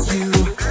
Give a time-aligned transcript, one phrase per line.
[0.00, 0.61] you.